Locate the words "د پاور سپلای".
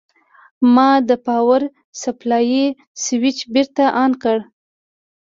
1.09-2.63